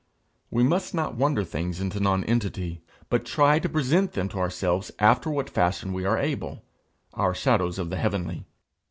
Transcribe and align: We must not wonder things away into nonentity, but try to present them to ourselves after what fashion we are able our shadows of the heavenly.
We 0.49 0.63
must 0.63 0.95
not 0.95 1.13
wonder 1.13 1.43
things 1.43 1.77
away 1.79 1.85
into 1.85 1.99
nonentity, 1.99 2.81
but 3.09 3.23
try 3.23 3.59
to 3.59 3.69
present 3.69 4.13
them 4.13 4.29
to 4.29 4.39
ourselves 4.39 4.89
after 4.97 5.29
what 5.29 5.47
fashion 5.47 5.93
we 5.93 6.05
are 6.05 6.17
able 6.17 6.63
our 7.13 7.35
shadows 7.35 7.77
of 7.77 7.91
the 7.91 7.97
heavenly. 7.97 8.47